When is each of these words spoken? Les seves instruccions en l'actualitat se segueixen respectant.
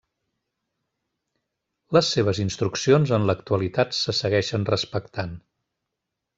Les 1.97 2.09
seves 2.15 2.41
instruccions 2.45 3.15
en 3.19 3.29
l'actualitat 3.33 3.95
se 4.01 4.19
segueixen 4.23 4.69
respectant. 4.75 5.41